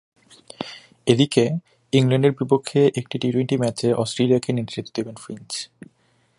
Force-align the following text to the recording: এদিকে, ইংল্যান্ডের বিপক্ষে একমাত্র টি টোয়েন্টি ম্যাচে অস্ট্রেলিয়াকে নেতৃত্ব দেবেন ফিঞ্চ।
এদিকে, 1.07 1.43
ইংল্যান্ডের 1.93 2.31
বিপক্ষে 2.31 2.79
একমাত্র 2.87 3.19
টি 3.21 3.27
টোয়েন্টি 3.31 3.55
ম্যাচে 3.57 3.87
অস্ট্রেলিয়াকে 3.93 4.49
নেতৃত্ব 4.53 4.91
দেবেন 4.95 5.15
ফিঞ্চ। 5.15 5.51